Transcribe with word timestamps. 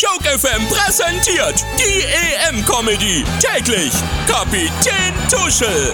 Joke 0.00 0.24
FM 0.24 0.66
präsentiert 0.68 1.62
die 1.78 2.02
EM-Comedy. 2.48 3.22
Täglich 3.38 3.92
Kapitän 4.26 5.12
Tuschel. 5.28 5.92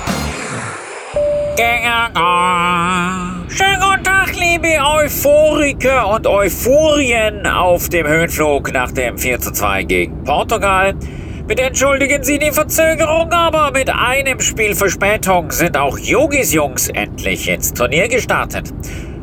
Schönen 3.48 3.80
guten 3.80 4.04
Tag, 4.04 4.37
liebe 4.37 4.79
Euphoriker 4.80 6.08
und 6.08 6.29
Euphorien 6.29 7.48
auf 7.48 7.88
dem 7.88 8.06
Höhenflug 8.06 8.72
nach 8.72 8.92
dem 8.92 9.19
4 9.19 9.41
zu 9.41 9.50
2 9.50 9.82
gegen 9.82 10.23
Portugal. 10.23 10.95
Bitte 11.48 11.62
entschuldigen 11.62 12.23
Sie 12.23 12.38
die 12.38 12.52
Verzögerung, 12.52 13.32
aber 13.32 13.73
mit 13.73 13.91
einem 13.91 14.41
Spiel 14.41 14.77
Verspätung 14.77 15.50
sind 15.50 15.77
auch 15.77 15.98
Yogis 15.98 16.52
Jungs 16.52 16.88
endlich 16.91 17.48
ins 17.48 17.75
Turnier 17.75 18.07
gestartet. 18.07 18.73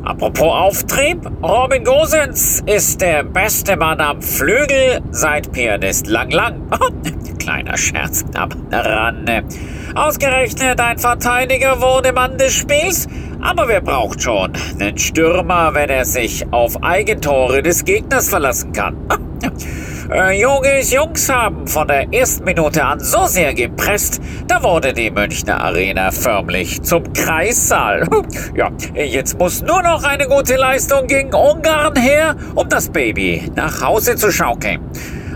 Apropos 0.05 0.51
Auftrieb, 0.51 1.25
Robin 1.41 1.85
Gosens 1.85 2.61
ist 2.65 2.99
der 2.99 3.23
beste 3.23 3.77
Mann 3.77 4.01
am 4.01 4.21
Flügel 4.21 5.01
seit 5.11 5.49
Pianist 5.53 6.07
Lang 6.07 6.29
Lang. 6.29 6.69
Kleiner 7.39 7.77
Scherz 7.77 8.25
am 8.35 8.49
Rande. 8.69 9.43
Ausgerechnet 9.95 10.81
ein 10.81 10.97
Verteidiger 10.97 11.79
wurde 11.79 12.11
Mann 12.11 12.37
des 12.37 12.53
Spiels, 12.53 13.07
aber 13.39 13.69
wer 13.69 13.79
braucht 13.79 14.21
schon 14.21 14.51
einen 14.77 14.97
Stürmer, 14.97 15.73
wenn 15.73 15.89
er 15.89 16.03
sich 16.03 16.51
auf 16.51 16.83
Eigentore 16.83 17.63
des 17.63 17.85
Gegners 17.85 18.27
verlassen 18.27 18.73
kann? 18.73 18.97
Äh, 20.13 20.39
Jungs, 20.39 21.27
haben 21.27 21.67
von 21.67 21.87
der 21.87 22.13
ersten 22.13 22.43
Minute 22.43 22.85
an 22.85 22.99
so 22.99 23.25
sehr 23.25 23.51
gepresst, 23.55 24.21
da 24.47 24.61
wurde 24.61 24.93
die 24.93 25.09
Münchner 25.09 25.59
Arena 25.59 26.11
förmlich 26.11 26.83
zum 26.83 27.11
Kreissaal. 27.13 28.07
Ja, 28.55 28.69
jetzt 28.93 29.39
muss 29.39 29.63
nur 29.63 29.81
noch 29.81 30.03
eine 30.03 30.27
gute 30.27 30.55
Leistung 30.55 31.07
gegen 31.07 31.33
Ungarn 31.33 31.95
her, 31.95 32.35
um 32.53 32.69
das 32.69 32.89
Baby 32.89 33.51
nach 33.55 33.81
Hause 33.81 34.15
zu 34.15 34.31
schaukeln. 34.31 34.79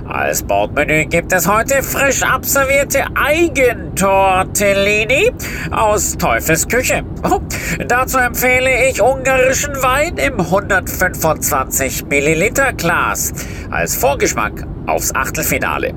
Als 0.07 0.43
Bordmenü 0.43 1.05
gibt 1.05 1.33
es 1.33 1.47
heute 1.47 1.83
frisch 1.83 2.23
abservierte 2.23 3.03
Eigentortellini 3.15 5.31
aus 5.71 6.17
Teufels 6.17 6.67
Küche. 6.67 7.03
Oh, 7.23 7.41
dazu 7.85 8.17
empfehle 8.17 8.89
ich 8.89 9.01
ungarischen 9.01 9.75
Wein 9.81 10.17
im 10.17 10.39
125 10.39 12.05
Milliliter 12.05 12.71
Glas 12.71 13.33
als 13.69 13.95
Vorgeschmack 13.95 14.65
aufs 14.85 15.13
Achtelfinale. 15.13 15.93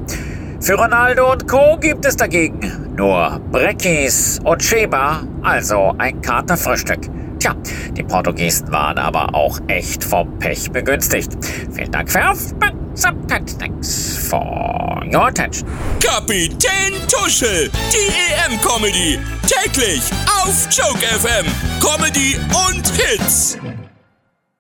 Für 0.61 0.75
Ronaldo 0.75 1.31
und 1.33 1.47
Co. 1.47 1.79
gibt 1.81 2.05
es 2.05 2.17
dagegen 2.17 2.93
nur 2.97 3.41
Breckis 3.53 4.41
und 4.45 4.63
Sheba, 4.63 5.23
also 5.43 5.95
ein 5.99 6.21
Katerfrühstück. 6.21 7.09
Tja, 7.41 7.57
die 7.97 8.03
Portugiesen 8.03 8.71
waren 8.71 8.99
aber 8.99 9.35
auch 9.35 9.59
echt 9.69 10.05
vom 10.05 10.39
Pech 10.39 10.71
begünstigt. 10.71 11.33
Vielen 11.73 11.91
Dank 11.91 12.11
für 12.11 12.31
Aufmerksamkeit. 12.31 13.59
Thanks 13.59 14.19
for 14.29 15.03
your 15.11 15.27
attention. 15.27 15.67
Kapitän 16.05 16.93
Tuschel, 17.09 17.71
die 17.93 18.53
EM-Comedy. 18.53 19.19
Täglich 19.49 20.03
auf 20.43 20.69
Joke 20.71 21.05
FM. 21.07 21.47
Comedy 21.81 22.37
und 22.69 22.87
Hits. 22.91 23.59